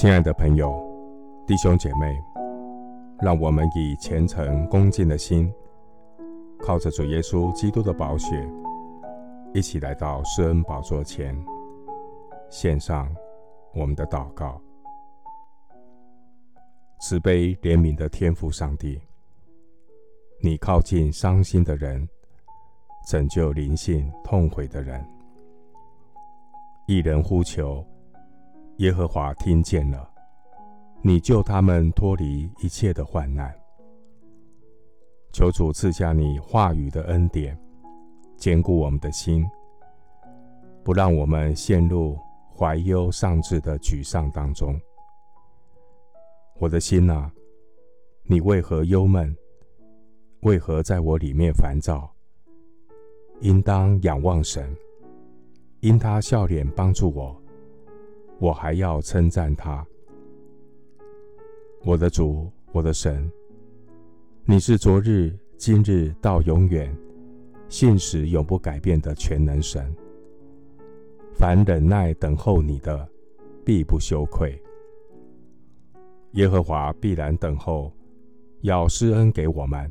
[0.00, 0.82] 亲爱的朋友、
[1.46, 2.18] 弟兄姐妹，
[3.20, 5.52] 让我们以虔诚恭敬的心，
[6.58, 8.48] 靠着主耶稣基督的宝血，
[9.52, 11.36] 一起来到施恩宝座前，
[12.48, 13.14] 献上
[13.74, 14.58] 我们的祷告。
[17.02, 18.98] 慈悲怜悯的天父上帝，
[20.42, 22.08] 你靠近伤心的人，
[23.06, 25.06] 拯救灵性痛悔的人。
[26.86, 27.84] 一人呼求。
[28.80, 30.10] 耶和华听见了，
[31.02, 33.54] 你救他们脱离一切的患难。
[35.32, 37.54] 求主赐下你话语的恩典，
[38.38, 39.46] 坚固我们的心，
[40.82, 42.18] 不让我们陷入
[42.56, 44.80] 怀忧丧志的沮丧当中。
[46.58, 47.30] 我的心哪，
[48.22, 49.36] 你为何忧闷？
[50.40, 52.10] 为何在我里面烦躁？
[53.40, 54.74] 应当仰望神，
[55.80, 57.36] 因他笑脸帮助我。
[58.40, 59.86] 我还要称赞他，
[61.84, 63.30] 我的主，我的神，
[64.46, 66.90] 你是昨日、今日到永远，
[67.68, 69.94] 信实永不改变的全能神。
[71.34, 73.06] 凡忍耐等候你的，
[73.62, 74.58] 必不羞愧。
[76.32, 77.92] 耶和华必然等候，
[78.62, 79.90] 要施恩给我们，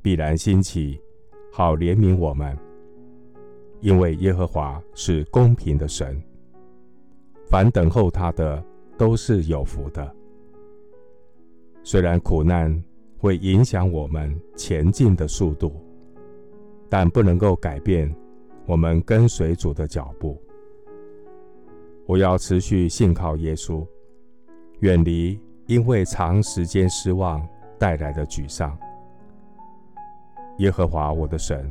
[0.00, 1.00] 必然兴起，
[1.50, 2.56] 好怜悯我们，
[3.80, 6.22] 因为耶和华是公平的神。
[7.52, 8.64] 凡等候他的，
[8.96, 10.10] 都是有福的。
[11.82, 12.82] 虽然苦难
[13.18, 15.70] 会影响我们前进的速度，
[16.88, 18.10] 但不能够改变
[18.64, 20.40] 我们跟随主的脚步。
[22.06, 23.86] 我要持续信靠耶稣，
[24.80, 27.46] 远离因为长时间失望
[27.78, 28.74] 带来的沮丧。
[30.56, 31.70] 耶和华我的神，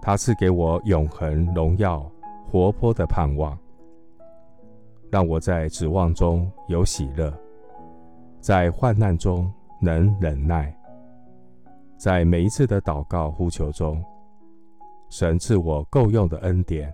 [0.00, 2.10] 他赐给我永恒荣耀、
[2.50, 3.54] 活泼的盼望。
[5.12, 7.30] 让我在指望中有喜乐，
[8.40, 10.74] 在患难中能忍耐，
[11.98, 14.02] 在每一次的祷告呼求中，
[15.10, 16.90] 神赐我够用的恩典，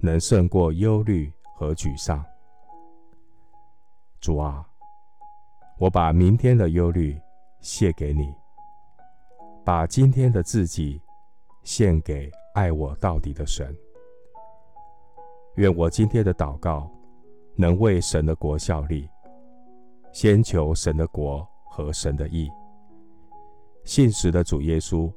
[0.00, 2.22] 能胜过忧虑和沮丧。
[4.20, 4.62] 主啊，
[5.78, 7.18] 我把明天的忧虑
[7.60, 8.34] 卸给你，
[9.64, 11.00] 把今天的自己
[11.62, 13.74] 献给爱我到底的神。
[15.54, 16.86] 愿我今天的祷告。
[17.60, 19.06] 能为神的国效力，
[20.14, 22.50] 先求神的国和神的义。
[23.84, 25.12] 信实的主耶稣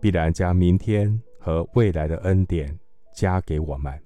[0.00, 2.76] 必然将明天和未来的恩典
[3.14, 3.96] 加给我们。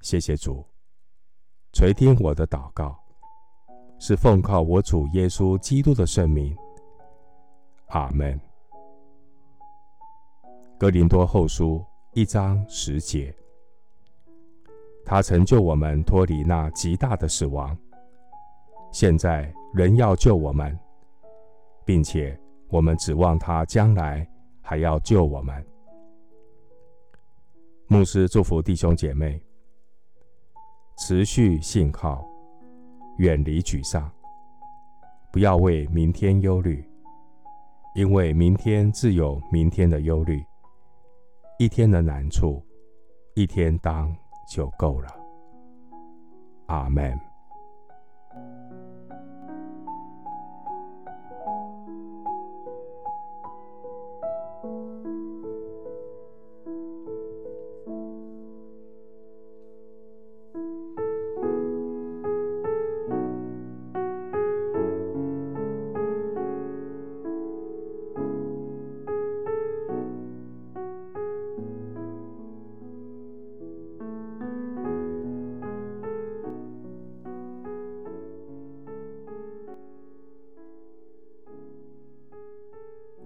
[0.00, 0.64] 谢谢主，
[1.74, 2.98] 垂听我的祷告，
[3.98, 6.56] 是奉靠我主耶稣基督的圣名。
[7.88, 8.40] 阿门。
[10.78, 11.84] 哥林多后书
[12.14, 13.43] 一章十节。
[15.04, 17.76] 他曾救我们脱离那极大的死亡，
[18.90, 20.76] 现在仍要救我们，
[21.84, 22.38] 并且
[22.68, 24.26] 我们指望他将来
[24.62, 25.64] 还要救我们。
[27.86, 29.38] 牧师祝福弟兄姐妹，
[30.96, 32.26] 持续信靠，
[33.18, 34.10] 远离沮丧，
[35.30, 36.82] 不要为明天忧虑，
[37.94, 40.42] 因为明天自有明天的忧虑，
[41.58, 42.64] 一天的难处，
[43.34, 44.16] 一天当
[44.46, 45.08] 就够了。
[46.66, 47.33] 阿门。